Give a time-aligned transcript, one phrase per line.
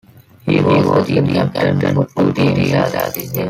[0.47, 3.39] He was the team captain for two teams as a senior.